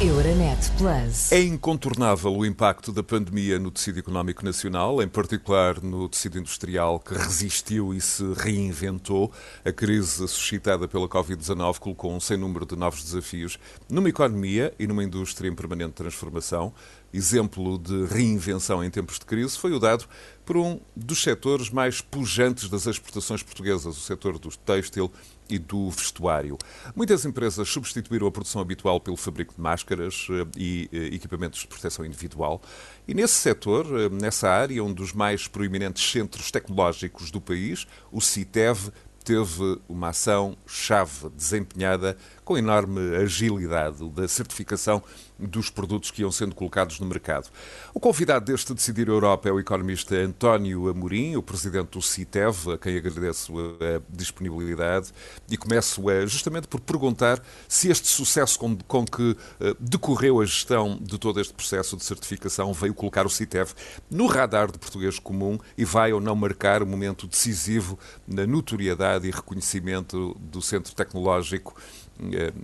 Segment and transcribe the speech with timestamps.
[0.00, 1.32] Euronet Plus.
[1.32, 7.00] É incontornável o impacto da pandemia no tecido económico nacional, em particular no tecido industrial
[7.00, 9.32] que resistiu e se reinventou.
[9.64, 13.58] A crise suscitada pela Covid-19 colocou um sem número de novos desafios
[13.90, 16.72] numa economia e numa indústria em permanente transformação.
[17.12, 20.04] Exemplo de reinvenção em tempos de crise foi o dado
[20.44, 25.10] por um dos setores mais pujantes das exportações portuguesas, o setor do têxtil
[25.48, 26.58] e do vestuário.
[26.94, 31.66] Muitas empresas substituíram a produção habitual pelo fabrico de máscaras eh, e eh, equipamentos de
[31.66, 32.60] proteção individual.
[33.06, 38.20] E nesse setor, eh, nessa área, um dos mais proeminentes centros tecnológicos do país, o
[38.20, 38.92] CITEV,
[39.24, 42.16] teve uma ação chave desempenhada
[42.48, 45.02] com enorme agilidade da certificação
[45.38, 47.50] dos produtos que iam sendo colocados no mercado.
[47.92, 52.78] O convidado deste Decidir Europa é o economista António Amorim, o presidente do CITEV, a
[52.78, 55.12] quem agradeço a disponibilidade
[55.50, 60.98] e começo justamente por perguntar se este sucesso com, com que eh, decorreu a gestão
[60.98, 63.74] de todo este processo de certificação veio colocar o CITEV
[64.10, 69.28] no radar de português comum e vai ou não marcar um momento decisivo na notoriedade
[69.28, 72.07] e reconhecimento do centro tecnológico eh,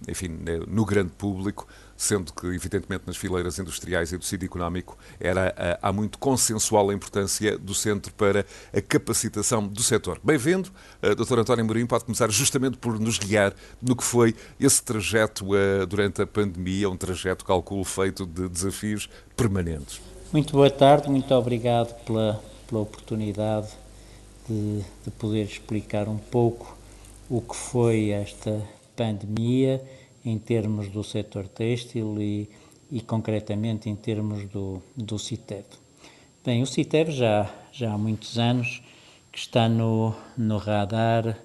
[0.08, 1.66] enfim, eh, no grande público,
[1.96, 6.90] sendo que, evidentemente, nas fileiras industriais e do tecido económico era, eh, há muito consensual
[6.90, 10.20] a importância do centro para a capacitação do setor.
[10.22, 10.70] Bem-vindo,
[11.16, 11.38] Dr.
[11.38, 15.46] António Mourinho, pode começar justamente por nos guiar no que foi esse trajeto
[15.88, 20.00] durante a pandemia, um trajeto, calculo, feito de desafios permanentes.
[20.32, 23.68] Muito boa tarde, muito obrigado pela, pela oportunidade
[24.48, 26.76] de, de poder explicar um pouco
[27.28, 28.62] o que foi esta
[28.96, 29.82] pandemia
[30.24, 32.48] em termos do setor têxtil e,
[32.90, 35.64] e concretamente em termos do, do CITEV.
[36.44, 38.82] Bem, o CITEV já, já há muitos anos
[39.30, 41.38] que está no, no radar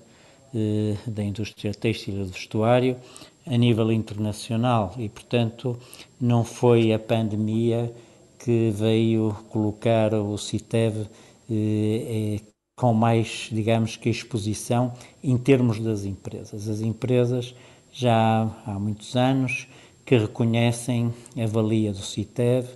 [0.53, 2.97] eh, da indústria têxtil e do vestuário
[3.45, 5.77] a nível internacional e, portanto,
[6.19, 7.93] não foi a pandemia
[8.37, 11.07] que veio colocar o CITEV
[11.49, 12.39] eh,
[12.79, 16.69] com mais, digamos que, exposição em termos das empresas.
[16.69, 17.53] As empresas
[17.91, 19.67] já há muitos anos
[20.05, 22.69] que reconhecem a valia do CITEV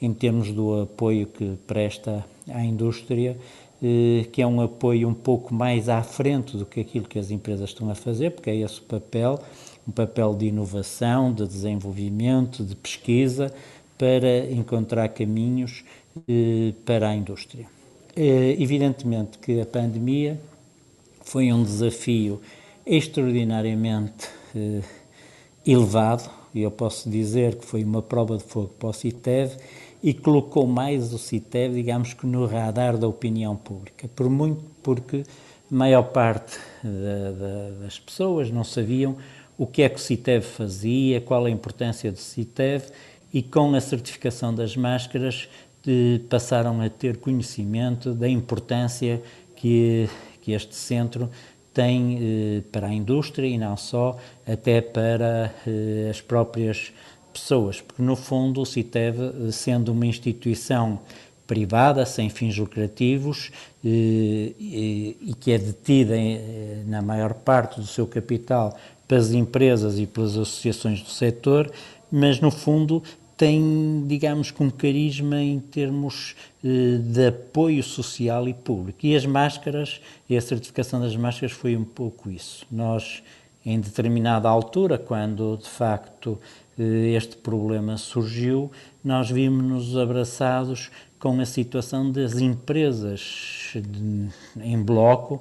[0.00, 3.36] em termos do apoio que presta à indústria,
[3.82, 7.30] eh, que é um apoio um pouco mais à frente do que aquilo que as
[7.30, 9.38] empresas estão a fazer, porque é esse o papel,
[9.86, 13.52] um papel de inovação, de desenvolvimento, de pesquisa,
[13.98, 15.84] para encontrar caminhos
[16.26, 17.79] eh, para a indústria.
[18.16, 20.40] É, evidentemente que a pandemia
[21.22, 22.40] foi um desafio
[22.84, 24.82] extraordinariamente eh,
[25.64, 29.56] elevado, e eu posso dizer que foi uma prova de fogo para o CITEV
[30.02, 35.24] e colocou mais o CITEV, digamos que no radar da opinião pública, por muito porque
[35.70, 39.16] a maior parte da, da, das pessoas não sabiam
[39.56, 42.86] o que é que o CITEV fazia, qual a importância do CITEV
[43.32, 45.48] e com a certificação das máscaras
[46.28, 49.22] passaram a ter conhecimento da importância
[49.56, 50.08] que,
[50.42, 51.30] que este centro
[51.72, 56.92] tem eh, para a indústria e não só, até para eh, as próprias
[57.32, 60.98] pessoas, porque no fundo o CITEV, eh, sendo uma instituição
[61.46, 63.50] privada, sem fins lucrativos
[63.84, 66.14] e, que é detida
[66.86, 71.72] na maior parte do seu capital pelas empresas e pelas associações do setor,
[72.08, 73.02] mas no fundo
[73.40, 78.98] tem, digamos, com um carisma em termos eh, de apoio social e público.
[79.02, 82.66] E as máscaras, e a certificação das máscaras foi um pouco isso.
[82.70, 83.22] Nós,
[83.64, 86.38] em determinada altura, quando de facto
[86.78, 88.70] eh, este problema surgiu,
[89.02, 93.72] nós vimos-nos abraçados com a situação das empresas
[94.62, 95.40] em bloco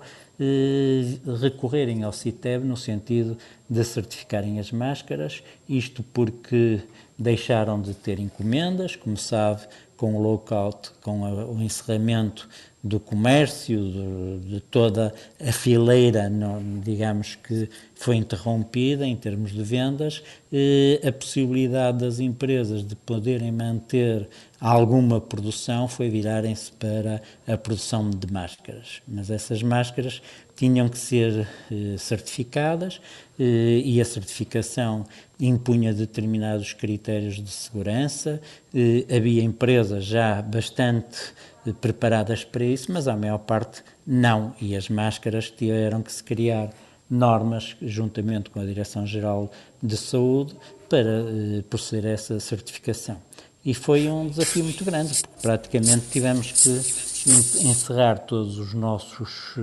[1.42, 3.38] recorrerem ao CITEB no sentido
[3.70, 6.82] de certificarem as máscaras, isto porque
[7.18, 9.68] deixaram de ter encomendas, como sabe,
[10.00, 12.48] com o lockout, com o encerramento
[12.82, 15.14] do comércio, de, de toda
[15.46, 16.32] a fileira,
[16.82, 20.24] digamos que foi interrompida em termos de vendas,
[20.54, 28.10] eh, a possibilidade das empresas de poderem manter alguma produção foi virarem-se para a produção
[28.10, 29.02] de máscaras.
[29.06, 30.22] Mas essas máscaras
[30.60, 33.00] tinham que ser eh, certificadas
[33.40, 35.06] eh, e a certificação
[35.40, 38.42] impunha determinados critérios de segurança.
[38.76, 41.18] Eh, havia empresas já bastante
[41.80, 44.54] preparadas para isso, mas a maior parte não.
[44.60, 46.72] E as máscaras tiveram que se criar
[47.10, 49.50] normas, juntamente com a Direção-Geral
[49.82, 50.58] de Saúde,
[50.90, 51.24] para
[51.70, 53.18] proceder a essa certificação.
[53.64, 56.70] E foi um desafio muito grande, praticamente tivemos que
[57.28, 59.56] encerrar todos os nossos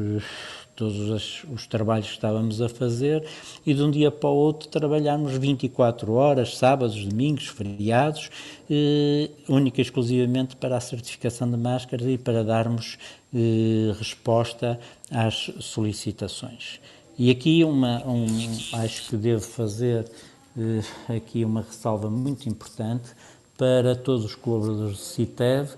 [0.77, 3.27] todos os, os, trabalhos que estávamos a fazer
[3.65, 8.31] e de um dia para o outro trabalharmos 24 horas, sábados, domingos, feriados,
[8.71, 12.99] eh, única e exclusivamente para a certificação de máscaras e para darmos
[13.35, 14.79] eh, resposta
[15.11, 16.79] às solicitações.
[17.19, 18.27] E aqui uma, um,
[18.75, 20.05] acho que devo fazer
[20.59, 23.09] eh, aqui uma ressalva muito importante
[23.57, 25.71] para todos os colaboradores do CITEV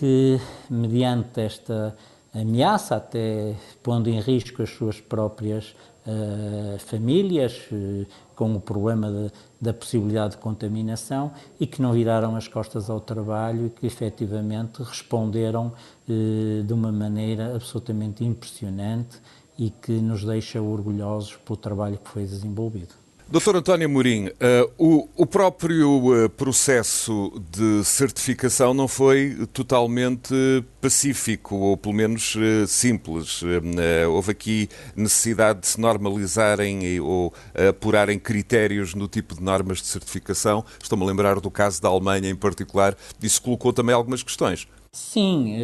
[0.00, 1.94] que, mediante esta
[2.34, 5.76] ameaça, até pondo em risco as suas próprias
[6.06, 9.30] uh, famílias, uh, com o problema de,
[9.60, 11.30] da possibilidade de contaminação,
[11.60, 15.66] e que não viraram as costas ao trabalho e que efetivamente responderam
[16.08, 19.18] uh, de uma maneira absolutamente impressionante
[19.58, 22.99] e que nos deixa orgulhosos pelo trabalho que foi desenvolvido.
[23.30, 30.34] Doutor António Mourinho, uh, o, o, próprio uh, processo de certificação não foi totalmente
[30.80, 33.40] pacífico, ou pelo menos uh, simples.
[34.10, 37.32] houve aqui necessidade de se normalizarem e, ou
[37.68, 40.64] apurarem critérios no tipo de normas de certificação.
[40.82, 42.96] Estou-me a lembrar do caso da Alemanha em particular.
[43.22, 44.66] Isso colocou também algumas questões.
[44.90, 45.56] Sim,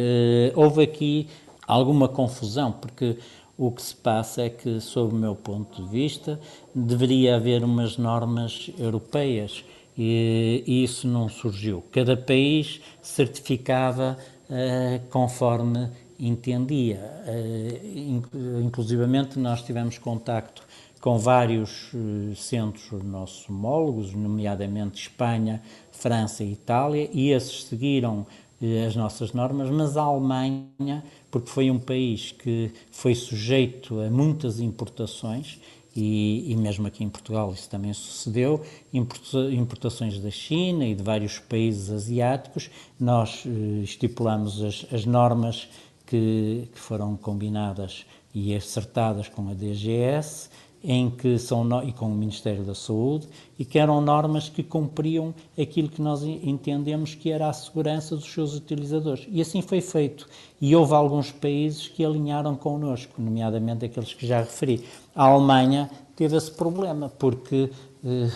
[0.55, 1.27] houve aqui
[1.67, 3.17] alguma confusão, porque
[3.57, 6.39] o que se passa é que, sob o meu ponto de vista,
[6.75, 9.63] deveria haver umas normas europeias
[9.97, 11.83] e, isso não surgiu.
[11.91, 14.17] Cada país certificava
[14.49, 15.89] uh, conforme
[16.19, 16.99] entendia.
[17.25, 20.61] Uh, inclusivamente, nós tivemos contacto
[21.01, 25.61] com vários uh, centros nossos homólogos, nomeadamente Espanha,
[25.91, 28.27] França e Itália, e esses seguiram
[28.87, 34.59] as nossas normas, mas a Alemanha, porque foi um país que foi sujeito a muitas
[34.59, 35.59] importações,
[35.95, 38.63] e, e, mesmo aqui em Portugal isso também sucedeu,
[38.93, 42.69] importações da China e de vários países asiáticos,
[42.99, 45.67] nós eh, estipulamos as, as normas
[46.05, 50.51] que, que, foram combinadas e acertadas com a DGS
[50.89, 53.27] em que são e com o Ministério da Saúde
[53.59, 58.31] e que eram normas que cumpriam aquilo que nós entendemos que era a segurança dos
[58.31, 59.27] seus utilizadores.
[59.29, 60.29] E assim foi feito.
[60.61, 64.85] E houve alguns países que alinharam connosco, nomeadamente aqueles que já referi.
[65.13, 67.69] A Alemanha teve esse problema, porque
[68.05, 68.29] eh,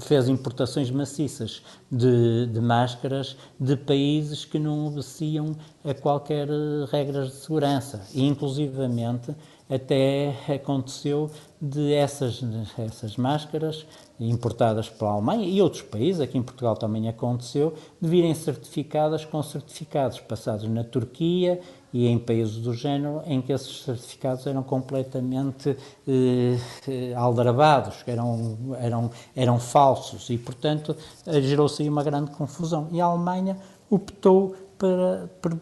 [0.00, 7.28] fez importações maciças de, de, máscaras de países que não obedeciam a qualquer eh, regras
[7.28, 8.06] de segurança.
[8.12, 9.34] E, inclusivamente,
[9.68, 11.30] até aconteceu
[11.60, 12.42] de essas,
[12.78, 13.86] essas máscaras
[14.18, 19.42] importadas pela Alemanha e outros países, aqui em Portugal também aconteceu, de virem certificadas com
[19.42, 21.60] certificados passados na Turquia
[21.92, 25.76] e em países do género em que esses certificados eram completamente
[26.06, 32.88] eh, aldrabados, eram, eram, eram falsos e, portanto, gerou-se aí uma grande confusão.
[32.92, 33.56] E a Alemanha
[33.90, 35.56] optou para, para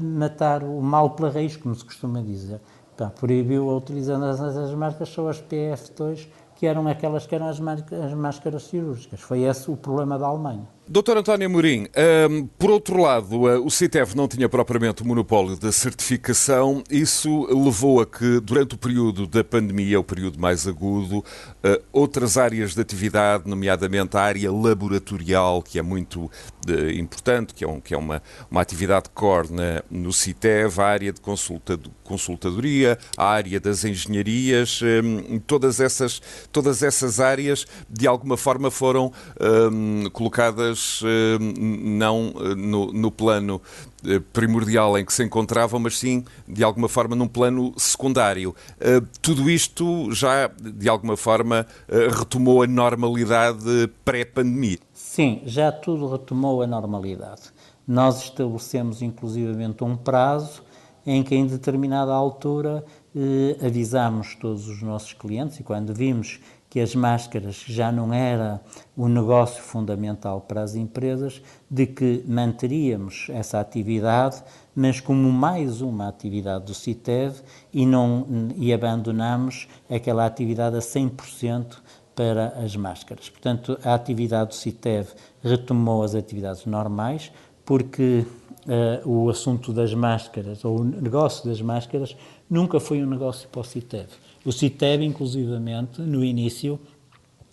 [0.00, 2.60] matar o mal pela raiz, como se costuma dizer
[3.02, 7.58] Tá, proibiu a utilização dessas máscaras só as PF2, que eram aquelas que eram as,
[7.60, 9.20] as máscaras cirúrgicas.
[9.20, 10.68] Foi esse o problema da Alemanha.
[10.92, 11.86] Doutor António Mourim,
[12.28, 16.84] um, por outro lado, uh, o CITEV não tinha propriamente o monopólio da certificação.
[16.90, 22.36] Isso levou a que, durante o período da pandemia, o período mais agudo, uh, outras
[22.36, 27.80] áreas de atividade, nomeadamente a área laboratorial, que é muito uh, importante, que é, um,
[27.80, 33.24] que é uma, uma atividade core na, no CITEV, a área de consulta, consultadoria, a
[33.24, 36.20] área das engenharias, um, todas, essas,
[36.52, 39.10] todas essas áreas, de alguma forma, foram
[39.40, 43.60] um, colocadas eh, não eh, no, no plano
[44.04, 48.54] eh, primordial em que se encontravam, mas sim, de alguma forma, num plano secundário.
[49.20, 54.78] Tudo isto já, de alguma forma, retomou a normalidade pré-pandemia?
[54.92, 57.42] Sim, já tudo retomou a normalidade.
[57.86, 60.62] Nós estabelecemos, inclusivamente, um prazo
[61.04, 62.84] em que, em determinada altura,
[63.14, 66.40] eh, avisamos todos os nossos clientes e quando vimos
[66.72, 68.58] que as máscaras já não era
[68.96, 74.42] o negócio fundamental para as empresas, de que manteríamos essa atividade,
[74.74, 77.42] mas como mais uma atividade do CITEV
[77.74, 78.26] e, não,
[78.56, 81.76] e abandonamos aquela atividade a 100%
[82.14, 83.28] para as máscaras.
[83.28, 85.08] Portanto, a atividade do CITEV
[85.42, 87.30] retomou as atividades normais,
[87.66, 88.24] porque
[89.04, 92.16] uh, o assunto das máscaras, ou o negócio das máscaras,
[92.48, 94.08] nunca foi um negócio para o CITEV.
[94.44, 96.80] O CITEB, inclusivamente, no início,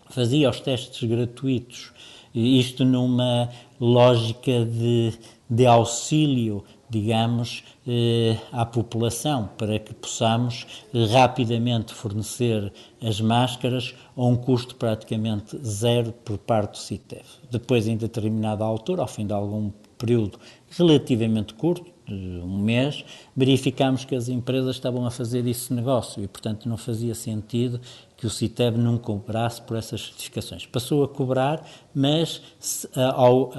[0.09, 1.91] fazia os testes gratuitos,
[2.33, 5.13] isto numa lógica de,
[5.49, 10.65] de auxílio, digamos, eh, à população, para que possamos
[11.11, 17.25] rapidamente fornecer as máscaras a um custo praticamente zero por parte do CITEV.
[17.51, 20.39] Depois, em determinada altura, ao fim de algum período
[20.71, 26.27] relativamente curto, de um mês, verificámos que as empresas estavam a fazer esse negócio e,
[26.27, 27.79] portanto, não fazia sentido
[28.17, 30.65] que o CITEB não cobrasse por essas certificações.
[30.65, 31.63] Passou a cobrar,
[31.93, 32.41] mas
[33.15, 33.51] ao,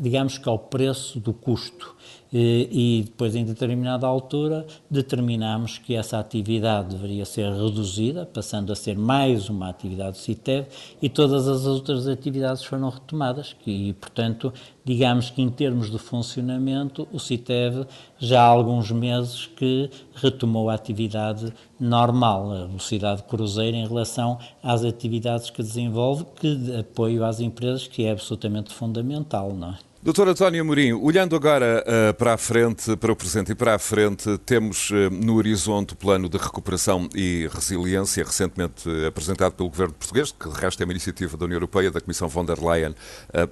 [0.00, 1.96] digamos que ao preço do custo.
[2.32, 8.96] E depois, em determinada altura, determinámos que essa atividade deveria ser reduzida, passando a ser
[8.96, 10.68] mais uma atividade do CITEV,
[11.02, 13.56] e todas as outras atividades foram retomadas.
[13.66, 14.52] E, portanto,
[14.84, 17.84] digamos que em termos de funcionamento, o CITEV
[18.16, 24.84] já há alguns meses que retomou a atividade normal, a velocidade cruzeira em relação às
[24.84, 29.89] atividades que desenvolve, que de apoio às empresas, que é absolutamente fundamental, não é?
[30.02, 33.78] Doutor António Amorim, olhando agora uh, para a frente, para o presente e para a
[33.78, 39.68] frente, temos uh, no horizonte o plano de recuperação e resiliência, recentemente uh, apresentado pelo
[39.68, 42.58] Governo português, que de resto é uma iniciativa da União Europeia, da Comissão von der
[42.58, 42.94] Leyen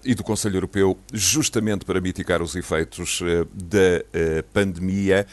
[0.02, 3.21] e do Conselho Europeu, justamente para mitigar os efeitos
[3.52, 5.26] da pandemia.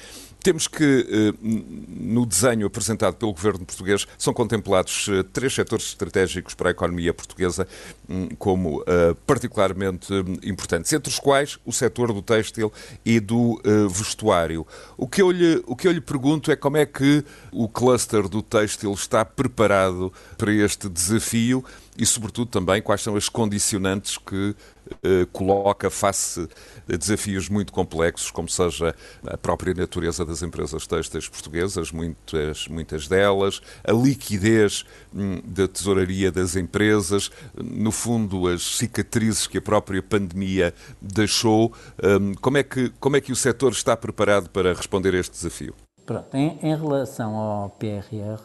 [0.45, 6.53] Temos que, eh, no desenho apresentado pelo governo português, são contemplados eh, três setores estratégicos
[6.53, 7.67] para a economia portuguesa
[8.07, 12.71] hum, como eh, particularmente hum, importantes, entre os quais o setor do têxtil
[13.03, 13.59] e do
[13.89, 14.67] vestuário.
[14.95, 18.29] O que, eu lhe, o que eu lhe pergunto é como é que o cluster
[18.29, 21.65] do têxtil está preparado para este desafio
[21.97, 24.55] e, sobretudo, também quais são as condicionantes que
[25.03, 26.47] eh, coloca face
[26.91, 33.07] a desafios muito complexos, como seja a própria natureza das empresas têxteis portuguesas, muitas, muitas
[33.07, 40.03] delas, a liquidez hum, da tesouraria das empresas, no fundo, as cicatrizes que a própria
[40.03, 41.73] pandemia deixou.
[42.03, 45.31] Hum, como, é que, como é que o setor está preparado para responder a este
[45.31, 45.73] desafio?
[46.05, 48.39] Pronto, em, em relação ao PRR,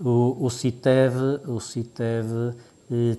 [0.00, 2.54] o, o CITEV, o CITEV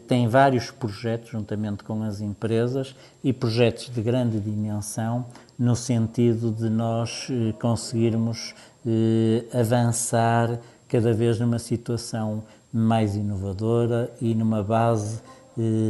[0.08, 5.26] tem vários projetos juntamente com as empresas e projetos de grande dimensão
[5.58, 8.54] no sentido de nós eh, conseguirmos
[8.86, 10.60] eh, avançar
[10.90, 15.22] cada vez numa situação mais inovadora e numa base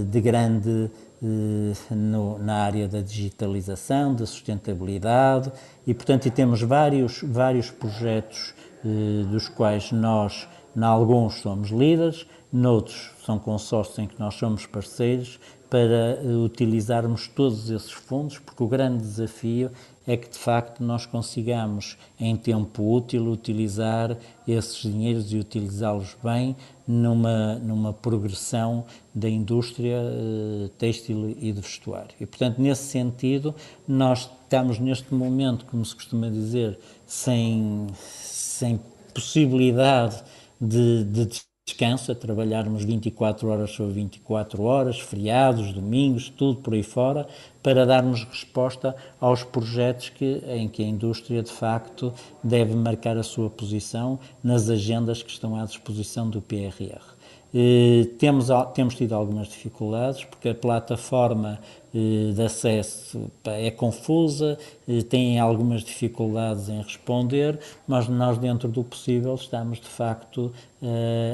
[0.10, 0.90] de grande
[1.92, 5.52] no, na área da digitalização, da sustentabilidade.
[5.86, 8.56] E, portanto, e temos vários, vários projetos
[9.30, 15.40] dos quais nós, em alguns, somos líderes, noutros são consórcios em que nós somos parceiros
[15.72, 19.72] para eh, utilizarmos todos esses fundos, porque o grande desafio
[20.06, 26.58] é que de facto nós consigamos em tempo útil utilizar esses dinheiros e utilizá-los bem
[26.86, 28.84] numa, numa progressão
[29.16, 32.16] da indústria uh, têxtil e de vestuário.
[32.20, 33.56] E portanto, nesse sentido,
[33.88, 38.78] nós estamos neste momento, como se costuma dizer, sem, sem
[39.14, 40.22] possibilidade
[40.60, 46.84] de, de descanso, a trabalharmos 24 horas sobre 24 horas, feriados, domingos, tudo por aí
[46.84, 47.28] fora,
[47.62, 52.14] para darmos resposta aos projetos que, em que a indústria, de facto,
[52.44, 57.11] deve marcar a sua posição nas agendas que estão à disposição do PRR.
[57.54, 61.60] Eh, temos, temos tido algumas dificuldades, porque a plataforma
[61.94, 68.84] eh, de acesso é confusa, eh, tem algumas dificuldades em responder, mas nós, dentro do
[68.84, 70.52] possível, estamos de facto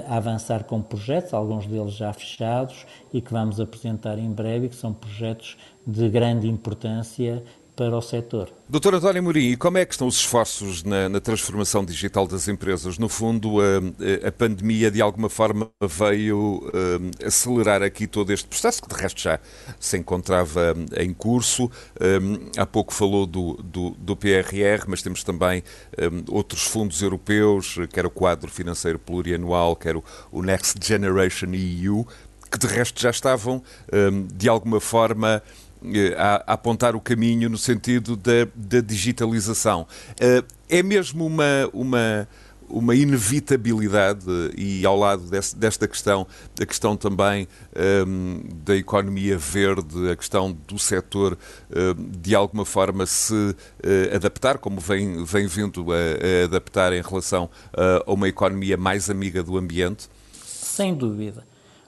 [0.10, 4.76] a avançar com projetos, alguns deles já fechados e que vamos apresentar em breve, que
[4.76, 5.56] são projetos
[5.86, 7.42] de grande importância
[7.78, 8.50] para o setor.
[8.68, 12.98] Doutor António Mourinho, como é que estão os esforços na, na transformação digital das empresas?
[12.98, 18.82] No fundo, a, a, pandemia de alguma forma veio um, acelerar aqui todo este processo,
[18.82, 19.40] que de resto já
[19.80, 21.72] se encontrava em curso.
[22.02, 25.64] Um, há pouco falou do, do, do, PRR, mas temos também
[26.02, 32.08] um, outros fundos europeus, quer o quadro financeiro plurianual, quer o, o Next Generation EU,
[32.52, 33.62] que de resto já estavam,
[34.34, 35.67] de alguma forma, eh,
[36.18, 39.88] a, a, apontar o caminho no sentido da, da digitalização.
[40.20, 42.28] Eh, é mesmo uma, uma,
[42.70, 44.26] uma inevitabilidade
[44.58, 46.28] e ao lado desse, desta questão,
[46.60, 47.48] a questão também
[48.06, 51.38] um, ehm, da economia verde, a questão do setor
[51.70, 56.94] um, ehm, de alguma forma se uh, adaptar, como vem, vem vindo a, a adaptar
[56.94, 60.10] em relação a uma economia mais amiga do ambiente?
[60.34, 61.46] Sem dúvida.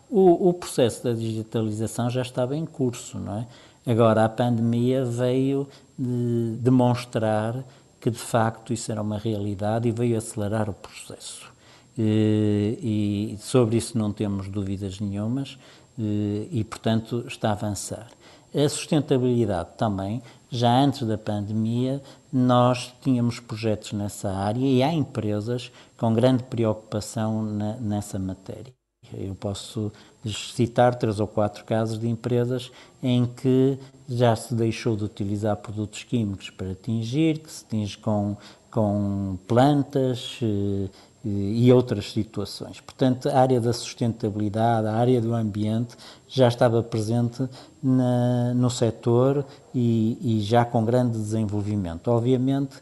[0.09, 3.47] O, o processo da digitalização já estava em curso, não é?
[3.85, 5.67] Agora, a pandemia veio
[5.97, 7.63] de demonstrar
[7.99, 11.51] que, de facto, isso era uma realidade e veio acelerar o processo.
[11.97, 15.57] E, sobre isso não temos dúvidas nenhumas
[15.97, 18.07] e, portanto, está a avançar.
[18.55, 25.71] A sustentabilidade também, já antes da pandemia, nós tínhamos projetos nessa área e há empresas
[25.97, 27.43] com grande preocupação
[27.79, 28.73] nessa matéria.
[29.17, 29.91] Eu posso
[30.53, 33.77] citar três ou quatro casos de empresas em que
[34.07, 38.37] já se deixou de utilizar produtos químicos para atingir, que se tinge com,
[38.69, 40.89] com plantas eh,
[41.23, 42.79] e outras situações.
[42.81, 45.95] Portanto, a área da sustentabilidade, a área do ambiente
[46.27, 47.47] já estava presente
[47.81, 52.09] na, no setor e, e já com grande desenvolvimento.
[52.09, 52.77] Obviamente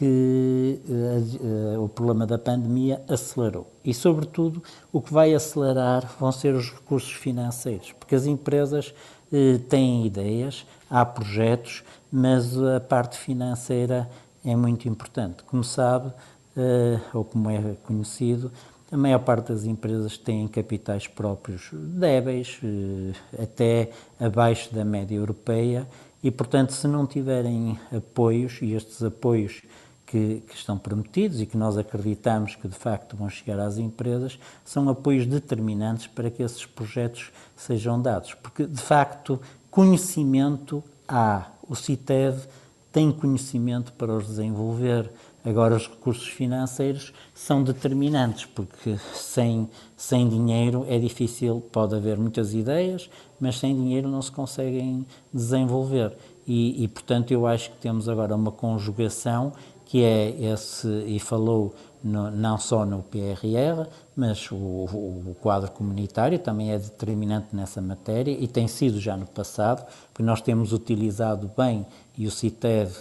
[0.00, 3.66] que uh, uh, o problema da pandemia acelerou.
[3.84, 8.94] E, sobretudo, o que vai acelerar vão ser os recursos financeiros, porque as empresas
[9.30, 14.10] uh, têm ideias, há projetos, mas a parte financeira
[14.42, 15.42] é muito importante.
[15.44, 16.10] Como sabe,
[17.14, 18.50] ou como é conhecido,
[18.90, 22.58] a maior parte das empresas têm capitais próprios débeis,
[23.40, 25.86] até abaixo da média europeia,
[26.22, 29.62] e, portanto, se não tiverem apoios, e estes apoios
[30.10, 34.40] que, que, estão prometidos e que nós acreditamos que de facto vão chegar às empresas,
[34.64, 38.34] são apoios determinantes para que esses projetos sejam dados.
[38.34, 39.40] Porque de facto,
[39.70, 41.46] conhecimento há.
[41.68, 42.48] O CITEV
[42.90, 45.08] tem conhecimento para os desenvolver.
[45.44, 52.52] Agora, os recursos financeiros são determinantes, porque sem, sem dinheiro é difícil, pode haver muitas
[52.52, 56.14] ideias, mas sem dinheiro não se conseguem desenvolver.
[56.46, 59.52] E, e portanto, eu acho que temos agora uma conjugação
[59.90, 66.38] que é esse, e falou no, não só no PRR, mas o, o, quadro comunitário
[66.38, 71.50] também é determinante nessa matéria e tem sido já no passado, porque nós temos utilizado
[71.56, 71.84] bem,
[72.16, 72.92] e o CITED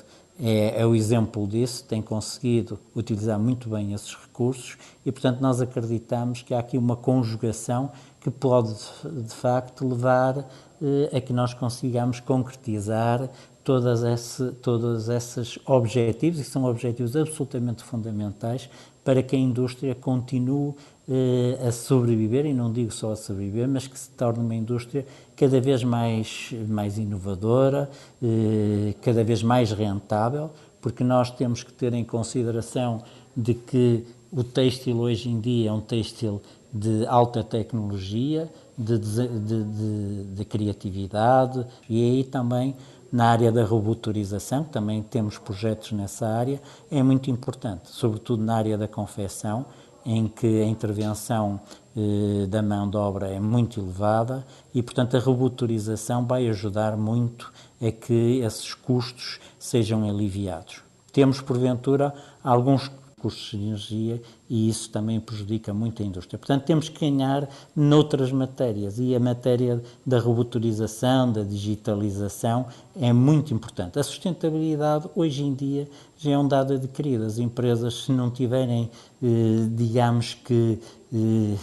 [0.42, 5.62] é, é, o exemplo disso, tem conseguido utilizar muito bem esses recursos e, portanto, nós
[5.62, 10.44] acreditamos que há aqui uma conjugação que pode, de facto, levar
[10.82, 13.30] eh, a que nós consigamos concretizar
[13.70, 18.68] todas esse, todos esses objetivos, e são objetivos absolutamente fundamentais
[19.04, 20.74] para que a indústria continue
[21.08, 25.06] eh, a sobreviver, e não digo só a sobreviver, mas que se torne uma indústria
[25.38, 27.88] cada vez mais, mais inovadora,
[28.24, 30.50] eh, cada vez mais rentável,
[30.82, 33.04] porque nós temos que ter em consideração
[33.38, 36.42] de que o têxtil hoje em dia é um têxtil
[36.74, 42.74] de alta tecnologia, de, de, de, de criatividade, e aí também
[43.12, 48.78] na área da robotorização, também temos projetos nessa área, é muito importante, sobretudo na área
[48.78, 49.66] da confecção,
[50.06, 51.60] em que a intervenção
[51.96, 57.52] eh, da mão de obra é muito elevada e, portanto, a robotorização vai ajudar muito
[57.82, 60.82] a que esses custos sejam aliviados.
[61.12, 66.40] Temos, porventura, alguns custos de energia e isso também prejudica muito a indústria.
[66.40, 72.66] Portanto, temos que ganhar noutras matérias e a matéria da robotorização, da digitalização
[73.00, 74.00] é muito importante.
[74.00, 77.26] A sustentabilidade hoje em dia já é um dado adquirido.
[77.26, 78.90] As empresas, se não tiverem,
[79.22, 80.80] eh, digamos que
[81.14, 81.56] eh,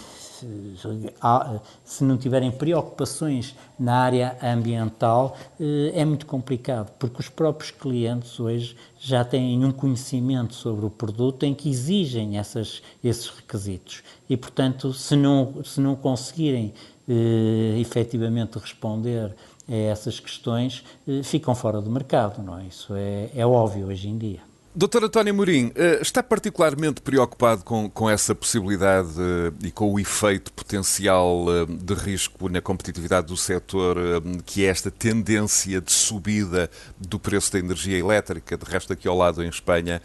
[1.84, 8.38] se não tiverem preocupações na área ambiental, eh, é muito complicado, porque os próprios clientes
[8.40, 14.02] hoje já têm um conhecimento sobre o produto em que exigem essas, esses requisitos.
[14.28, 16.72] E, portanto, se não, se não conseguirem
[17.08, 19.34] eh, efetivamente responder
[19.68, 22.64] a essas questões, eh, ficam fora do mercado, não é?
[22.64, 24.45] Isso é, é óbvio hoje em dia.
[24.78, 29.98] Doutor António Mourinho, eh, está particularmente preocupado com, com essa possibilidade eh, e com o
[29.98, 33.96] efeito potencial eh, de risco na competitividade do setor,
[34.44, 38.54] que é esta tendência de subida do preço da energia elétrica?
[38.54, 40.02] De resto, aqui ao lado em Espanha,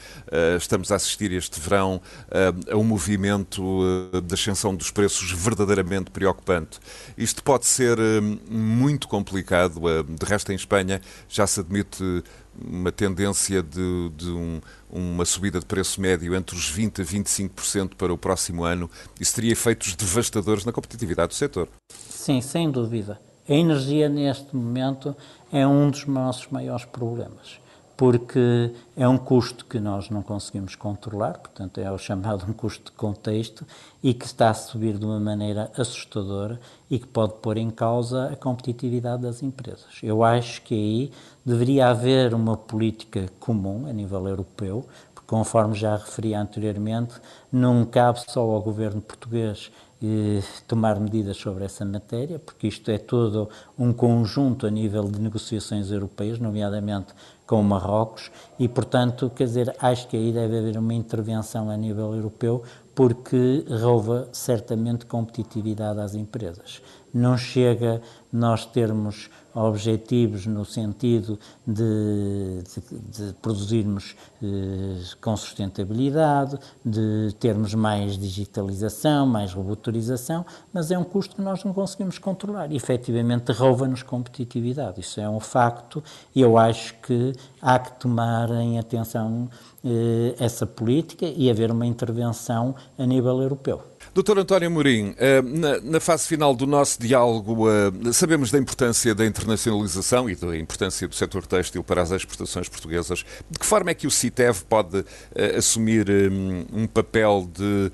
[0.57, 2.01] estamos a assistir este verão
[2.71, 3.61] a um movimento
[4.23, 6.79] de ascensão dos preços verdadeiramente preocupante.
[7.17, 7.97] Isto pode ser
[8.49, 9.81] muito complicado.
[10.07, 12.23] De resto, em Espanha já se admite
[12.59, 17.95] uma tendência de, de um, uma subida de preço médio entre os 20% a 25%
[17.95, 18.89] para o próximo ano.
[19.19, 21.67] Isso teria efeitos devastadores na competitividade do setor.
[21.89, 23.19] Sim, sem dúvida.
[23.47, 25.15] A energia, neste momento,
[25.51, 27.61] é um dos nossos maiores problemas
[28.01, 32.85] porque é um custo que nós não conseguimos controlar, portanto, é o chamado um custo
[32.85, 33.63] de contexto
[34.01, 36.59] e que está a subir de uma maneira assustadora
[36.89, 39.99] e que pode pôr em causa a competitividade das empresas.
[40.01, 41.11] Eu acho que aí
[41.45, 47.15] deveria haver uma política comum a nível europeu, porque, conforme já referi anteriormente,
[47.51, 49.71] não cabe só ao governo português
[50.03, 55.19] eh, tomar medidas sobre essa matéria, porque isto é todo um conjunto a nível de
[55.19, 57.13] negociações europeias, nomeadamente
[57.45, 62.15] com Marrocos, e, portanto, quer dizer, acho que aí deve haver uma intervenção a nível
[62.15, 62.63] europeu,
[62.95, 66.81] porque rouba certamente competitividade às empresas.
[67.13, 74.45] Não chega nós termos objetivos no sentido de, de, de produzirmos eh,
[75.19, 81.73] com sustentabilidade, de termos mais digitalização, mais robotorização, mas é um custo que nós não
[81.73, 82.71] conseguimos controlar.
[82.71, 85.01] E, efetivamente, rouba-nos competitividade.
[85.01, 86.01] Isso é um facto
[86.33, 89.49] e eu acho que há que tomar em atenção
[89.83, 93.90] eh, essa política e haver uma intervenção a nível europeu.
[94.13, 95.41] Doutor António Mourinho, eh,
[95.83, 101.07] na fase final do nosso diálogo, eh, sabemos da importância da internacionalização e da importância
[101.07, 103.23] do setor têxtil para as exportações portuguesas.
[103.49, 106.07] De que forma é que o CITEV pode eh, assumir
[106.73, 107.91] um papel de,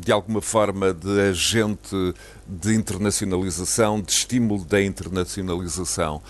[0.00, 2.14] de alguma forma, de agente
[2.50, 6.20] de internacionalização, de estímulo da internacionalização.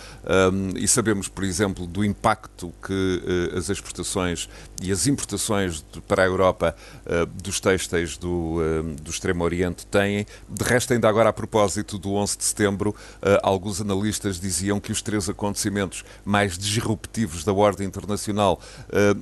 [0.53, 4.47] Um, e sabemos, por exemplo, do impacto que uh, as exportações
[4.81, 9.85] e as importações de, para a Europa uh, dos têxteis do, uh, do Extremo Oriente
[9.87, 10.27] têm.
[10.47, 12.95] De resto, ainda agora a propósito do 11 de setembro,
[13.41, 18.59] alguns analistas diziam que os três acontecimentos mais disruptivos da ordem internacional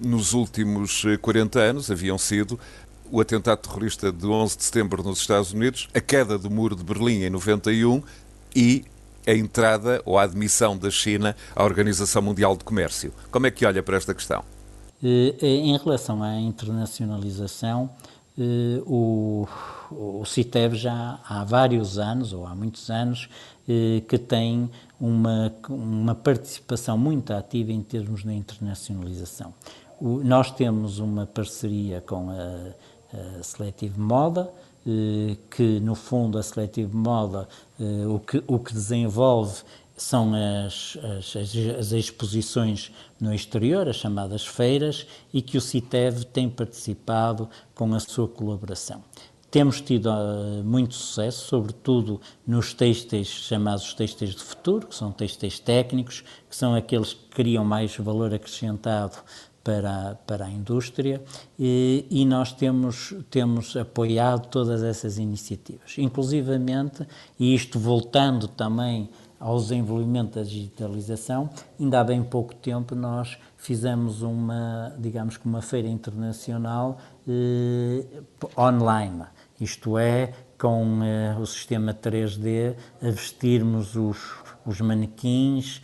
[0.03, 2.59] nos últimos 40 anos haviam sido
[3.11, 6.83] o atentado terrorista de 11 de setembro nos Estados Unidos, a queda do muro de
[6.83, 8.01] Berlim em 91
[8.55, 8.85] e
[9.27, 13.13] a entrada ou a admissão da China à Organização Mundial de Comércio.
[13.31, 14.43] Como é que olha para esta questão?
[15.03, 17.89] Eh, eh, em relação à internacionalização,
[18.37, 19.47] eh, o,
[19.91, 23.29] o CITEB já há vários anos, ou há muitos anos,
[24.07, 24.67] que tem
[24.99, 29.53] uma, uma participação muito ativa em termos da internacionalização.
[30.01, 32.73] nós temos uma parceria com a
[33.13, 34.51] a Selective Moda,
[34.85, 37.47] eh, que no fundo a Selective Moda
[37.79, 39.63] eh, o que, o que desenvolve
[39.97, 41.35] são as, as,
[41.77, 47.99] as, exposições no exterior, as chamadas feiras, e que o CITEV tem participado com a
[47.99, 49.03] sua colaboração.
[49.51, 55.57] Temos tido uh, muito sucesso, sobretudo nos têxteis chamados têxteis de futuro, que são têxteis
[55.57, 59.17] técnicos, que são aqueles que criam mais valor acrescentado
[59.69, 61.21] para, para a indústria
[61.59, 65.95] e, e, nós temos, temos apoiado todas essas iniciativas.
[65.99, 67.05] Inclusivamente,
[67.39, 69.07] e isto voltando também
[69.39, 75.61] ao desenvolvimento da digitalização, ainda há bem pouco tempo nós fizemos uma, digamos que uma
[75.61, 78.05] feira internacional eh,
[78.57, 79.25] online,
[79.61, 84.17] isto é, com eh, o sistema 3D, a vestirmos os,
[84.65, 85.81] os manequins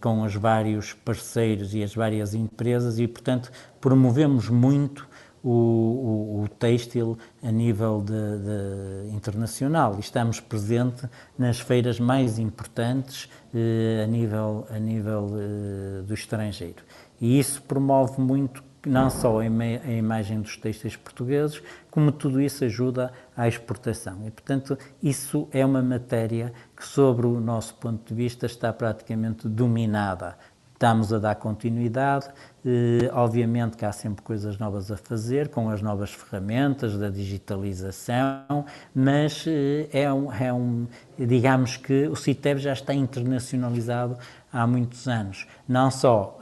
[0.00, 5.08] com os vários parceiros e as várias empresas e, portanto, promovemos muito
[5.42, 11.04] o, o, o têxtil a nível de, de internacional estamos presentes
[11.38, 16.82] nas feiras mais importantes eh, a nível, a nível eh, do estrangeiro.
[17.20, 22.64] E isso promove muito não só a, a imagem dos têxteis portugueses, como tudo isso
[22.64, 24.26] ajuda à exportação.
[24.26, 29.48] E, portanto, isso é uma matéria que, sobre o nosso ponto de vista, está praticamente
[29.48, 30.36] dominada.
[30.80, 32.30] Estamos a dar continuidade,
[32.64, 38.64] eh, obviamente que há sempre coisas novas a fazer, com as novas ferramentas da digitalização,
[38.94, 40.86] mas eh, é, um, é um,
[41.18, 44.16] digamos que o CITEB já está internacionalizado
[44.50, 46.38] há muitos anos, não só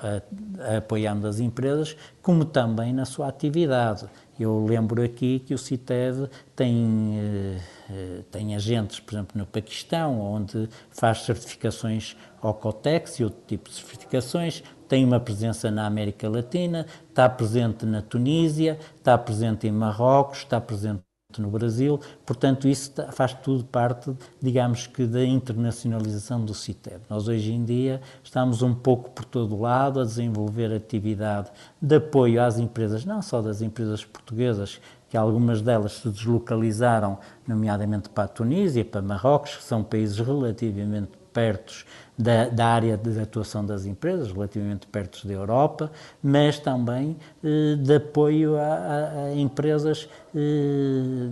[0.76, 4.06] apoiando as empresas, como também na sua atividade.
[4.38, 10.20] Eu lembro aqui que o CITEV tem, eh, eh, tem agentes, por exemplo, no Paquistão,
[10.20, 16.28] onde faz certificações ao COTEX e outro tipo de certificações, tem uma presença na América
[16.28, 22.90] Latina, está presente na Tunísia, está presente em Marrocos, está presente no Brasil, portanto isso
[23.12, 27.02] faz tudo parte, digamos que, da internacionalização do CITEB.
[27.10, 31.50] Nós hoje em dia estamos um pouco por todo lado a desenvolver atividade
[31.82, 38.08] de apoio às empresas, não só das empresas portuguesas, que algumas delas se deslocalizaram, nomeadamente
[38.08, 41.84] para a Tunísia, para Marrocos, que são países relativamente perto
[42.18, 47.94] da, da, área de atuação das empresas, relativamente perto da Europa, mas também eh, de
[47.94, 51.28] apoio a, a, a empresas eh,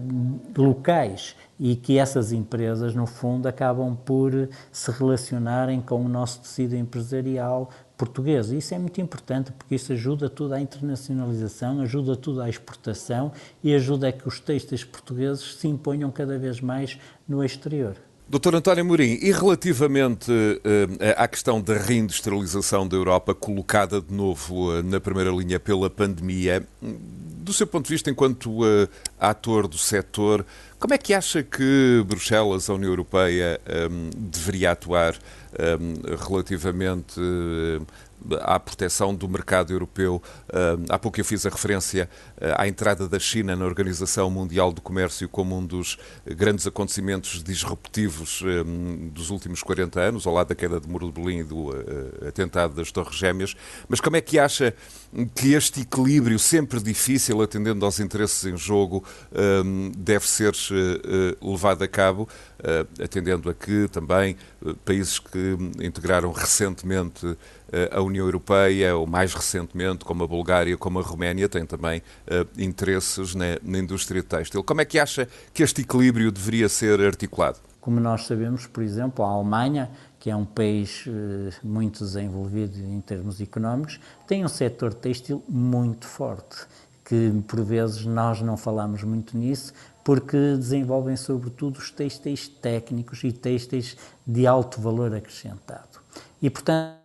[0.56, 6.76] locais e que essas empresas, no fundo, acabam por se relacionarem com o nosso tecido
[6.76, 8.50] empresarial português.
[8.50, 13.32] Isso é muito importante porque isso ajuda tudo à internacionalização, ajuda tudo à exportação
[13.64, 17.96] e ajuda a que os textos portugueses se imponham cada vez mais no exterior.
[18.28, 24.72] Doutor António Mourinho, e relativamente uh, à questão da reindustrialização da Europa, colocada de novo
[24.72, 28.88] uh, na primeira linha pela pandemia, do seu ponto de vista, enquanto uh,
[29.20, 30.44] ator do setor,
[30.76, 33.60] como é que acha que Bruxelas, a União Europeia,
[34.14, 35.16] deveria atuar
[36.28, 37.18] relativamente
[38.40, 40.22] à proteção do mercado europeu.
[40.88, 42.08] Há pouco eu fiz a referência
[42.56, 48.42] à entrada da China na Organização Mundial do Comércio como um dos grandes acontecimentos disruptivos
[49.12, 51.70] dos últimos 40 anos, ao lado da queda de Muro de Berlim e do
[52.26, 53.54] atentado das Torres Gêmeas.
[53.88, 54.74] Mas como é que acha
[55.34, 59.04] que este equilíbrio, sempre difícil, atendendo aos interesses em jogo,
[59.96, 60.54] deve ser
[61.40, 62.28] levado a cabo,
[63.02, 64.36] atendendo a que também
[64.84, 67.36] países que integraram recentemente
[67.72, 72.02] eh, a União Europeia, ou mais recentemente, como a Bulgária, como a Roménia, têm também
[72.56, 74.62] interesses na, na indústria têxtil.
[74.62, 77.58] Como é que acha que este equilíbrio deveria ser articulado?
[77.80, 81.04] Como nós sabemos, por exemplo, a Alemanha, que é um país
[81.62, 86.66] muito desenvolvido em termos económicos, tem um setor têxtil muito forte,
[87.04, 89.72] que por vezes nós não falamos muito nisso,
[90.06, 95.98] porque desenvolvem sobretudo os têxteis técnicos e têxteis de alto valor acrescentado.
[96.40, 97.00] E, portanto,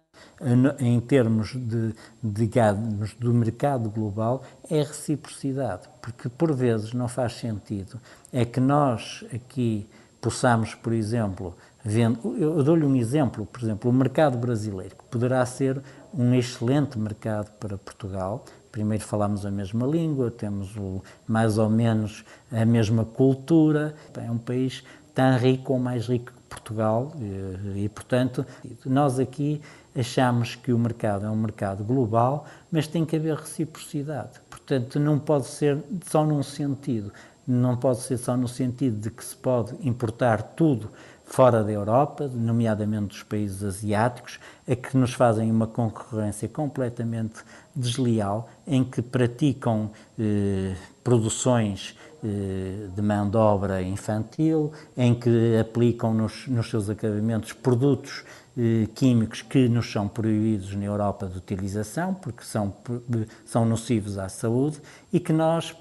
[0.77, 7.99] em termos de, digamos, do mercado global, é reciprocidade, porque por vezes não faz sentido.
[8.31, 9.89] É que nós aqui
[10.21, 15.43] possamos, por exemplo, vendo, eu dou-lhe um exemplo, por exemplo, o mercado brasileiro, que poderá
[15.47, 15.81] ser
[16.13, 18.45] um excelente mercado para Portugal.
[18.71, 24.37] Primeiro falamos a mesma língua, temos o, mais ou menos a mesma cultura, é um
[24.37, 28.45] país tão rico ou mais rico que Portugal e, e portanto,
[28.85, 29.61] nós aqui
[29.95, 34.39] achamos que o mercado é um mercado global, mas tem que haver reciprocidade.
[34.49, 37.11] Portanto, não pode ser só num sentido.
[37.45, 40.89] Não pode ser só no sentido de que se pode importar tudo
[41.31, 44.37] fora da Europa, nomeadamente dos países asiáticos,
[44.69, 47.39] a que nos fazem uma concorrência completamente
[47.73, 56.13] desleal, em que praticam eh, produções eh, de mão de obra infantil, em que aplicam
[56.13, 58.25] nos, nos seus acabamentos produtos
[58.57, 62.73] eh, químicos que nos são proibidos na Europa de utilização, porque são,
[63.45, 64.81] são nocivos à saúde,
[65.13, 65.73] e que nós,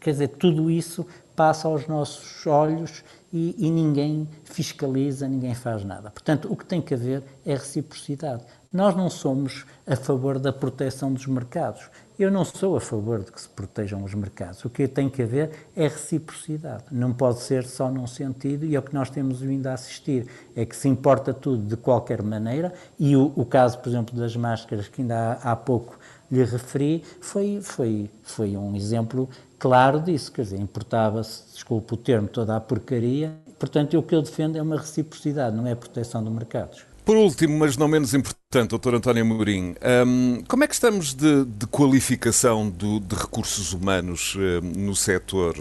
[0.00, 6.08] quer dizer, tudo isso passa aos nossos olhos e, e, ninguém fiscaliza, ninguém faz nada.
[6.08, 8.44] Portanto, o que tem que haver é reciprocidade.
[8.72, 11.90] Nós não somos a favor da proteção dos mercados.
[12.16, 14.64] Eu não sou a favor de que se protejam os mercados.
[14.64, 16.84] O que tem que haver é reciprocidade.
[16.92, 20.28] Não pode ser só num sentido, e é o que nós temos vindo a assistir.
[20.54, 24.36] É que se importa tudo de qualquer maneira, e o, o caso, por exemplo, das
[24.36, 25.98] máscaras, que ainda há, há pouco
[26.30, 29.28] lhe referi, foi, foi, foi um exemplo
[29.64, 30.30] claro disso.
[30.30, 33.34] Quer dizer, importava-se, desculpe o termo, toda a porcaria.
[33.58, 36.84] Portanto, o que eu defendo é uma reciprocidade, não é a proteção de mercados.
[37.02, 39.74] Por último, mas não menos importante, doutor António Mourinho,
[40.06, 45.56] um, como é que estamos de, de qualificação do, de recursos humanos um, no setor?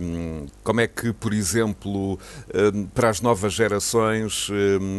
[0.00, 2.18] Um, como é que, por exemplo,
[2.94, 4.48] para as novas gerações,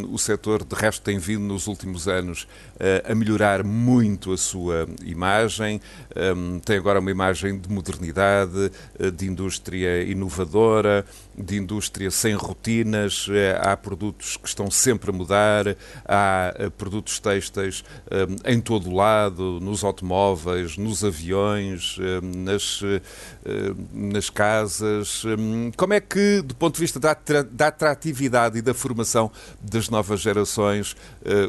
[0.09, 4.87] o setor de resto tem vindo nos últimos anos uh, a melhorar muito a sua
[5.05, 5.79] imagem?
[6.65, 11.05] tem agora uma imagem de modernidade, uh, de indústria inovadora,
[11.37, 17.19] de indústria sem rotinas, uh, há produtos que estão sempre a mudar há eh, produtos
[17.19, 23.01] têxteis um, em todo o lado, nos automóveis, nos aviões, um, nas, uh,
[23.91, 25.23] nas casas.
[25.75, 27.15] Como é que, do ponto de vista da,
[27.49, 30.95] da atratividade e da formação das novas gerações,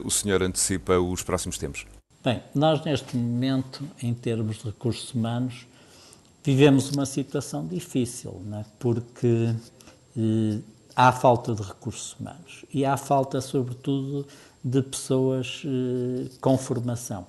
[0.04, 1.85] o senhor antecipa os próximos tempos?
[2.22, 5.66] Bem, nós neste momento, em termos de recursos humanos,
[6.42, 8.64] vivemos uma situação difícil, é?
[8.78, 9.54] porque
[10.16, 10.59] eh,
[10.94, 14.26] há falta de recursos humanos e há falta, sobretudo,
[14.64, 17.27] de pessoas eh, com formação.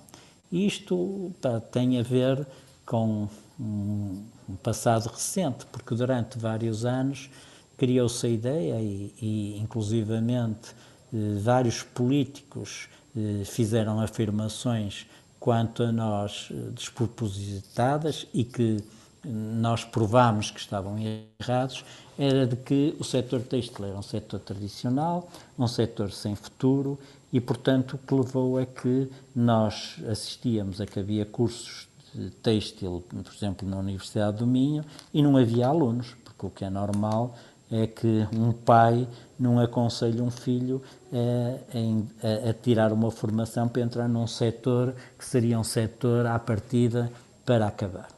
[0.52, 2.48] Isto pá, tem a ver
[2.86, 3.28] com
[3.60, 7.30] um, um, passado recente, porque durante vários anos
[7.78, 10.70] criou-se a ideia e, e inclusivamente,
[11.14, 15.06] eh, vários políticos eh, fizeram afirmações
[15.40, 18.78] quanto a nós eh, despropositadas e que
[19.26, 20.96] nós provámos que estavam
[21.40, 21.84] errados,
[22.18, 26.98] era de que o setor têxtil era um setor tradicional, um setor sem futuro
[27.34, 33.04] e, portanto, o que levou a que nós assistíamos a que havia cursos de têxtil,
[33.10, 37.36] por exemplo, na Universidade do Minho, e não havia alunos, porque o que é normal
[37.70, 39.08] é que um pai
[39.38, 45.26] não aconselha um filho a, a, a tirar uma formação para entrar num setor que
[45.26, 47.12] seria um setor à partida
[47.46, 48.15] para acabar.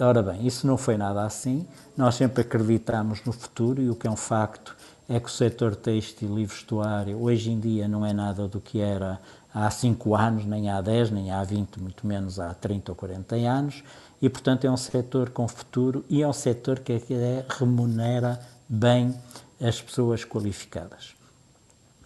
[0.00, 1.66] Ora bem, isso não foi nada assim.
[1.96, 4.76] Nós sempre acreditamos no futuro e o que é um facto
[5.08, 8.78] é que o setor têxtil e vestuário hoje em dia não é nada do que
[8.78, 9.18] era
[9.52, 13.34] há 5 anos, nem há 10, nem há 20, muito menos há 30 ou 40
[13.36, 13.82] anos,
[14.22, 19.12] e portanto é um setor com futuro e é um setor que é, remunera bem
[19.60, 21.14] as pessoas qualificadas.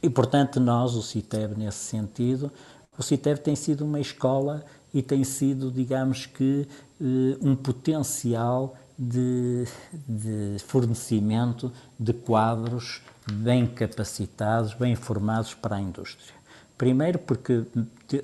[0.02, 2.50] E portanto nós, o CITEB, nesse sentido,
[2.98, 6.68] O CITEV tem sido uma escola e tem sido, digamos que,
[7.40, 9.66] um potencial de,
[10.08, 16.34] de fornecimento de quadros bem capacitados, bem formados para a indústria.
[16.78, 17.64] Primeiro, porque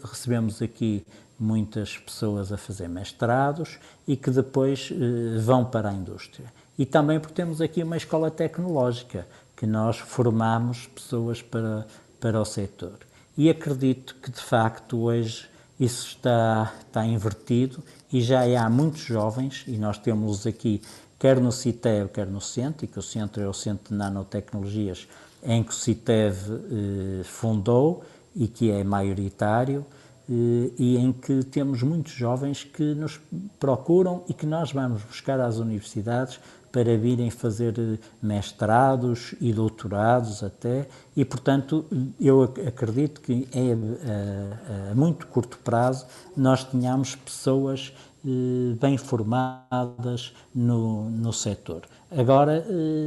[0.03, 1.05] recebemos aqui
[1.39, 6.53] muitas pessoas a fazer mestrados e que depois eh, vão para a indústria.
[6.77, 11.87] E também porque temos aqui uma escola tecnológica, que nós formamos pessoas para,
[12.21, 12.99] para o setor.
[13.37, 19.65] E acredito que, de facto, hoje isso está, está invertido e já há muitos jovens,
[19.67, 20.81] e nós temos aqui,
[21.19, 25.07] quer no CITEV, quer no CENTE, que o centro é o Centro de Nanotecnologias,
[25.43, 28.03] em que o CITEV eh, fundou
[28.35, 29.85] e que é maioritário,
[30.29, 33.21] eh, e em que temos muitos jovens que nos
[33.61, 36.41] procuram e que nós vamos buscar às universidades
[36.73, 41.85] para virem fazer eh, mestrados e doutorados até, e portanto
[42.21, 47.93] eu acredito que é a, eh, a, muito curto prazo nós tenhamos pessoas
[48.25, 51.83] eh, bem formadas no, no setor.
[52.11, 52.65] Agora,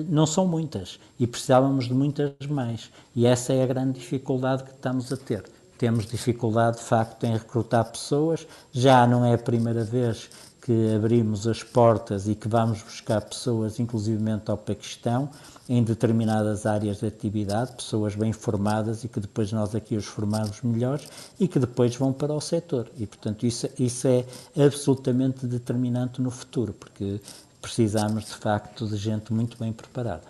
[0.10, 4.69] não são muitas e precisávamos de muitas mais, e essa é a grande dificuldade que
[4.69, 5.43] estamos a ter.
[5.76, 10.30] Temos dificuldade, de facto, em recrutar pessoas, já não é a primeira vez
[10.62, 15.30] que abrimos as portas e que vamos buscar pessoas, inclusivamente ao Paquistão,
[15.67, 20.62] em determinadas áreas de atividade, pessoas bem formadas e que depois nós aqui os formamos
[20.62, 21.08] melhores
[21.39, 22.88] e que depois vão para o setor.
[22.97, 24.26] E, portanto, isso, isso é
[24.63, 27.19] absolutamente determinante no futuro, porque
[27.62, 30.24] precisamos, de facto, de gente muito bem preparada.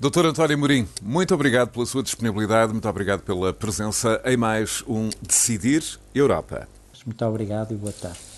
[0.00, 5.10] Doutor António Mourinho, muito obrigado pela sua disponibilidade, muito obrigado pela presença em mais um
[5.20, 5.82] Decidir
[6.14, 6.68] Europa.
[7.04, 8.37] Muito obrigado e boa tarde.